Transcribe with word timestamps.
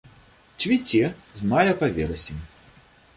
Цвіце 0.63 1.03
з 1.41 1.49
мая 1.51 1.73
па 1.83 1.91
верасень. 1.99 2.41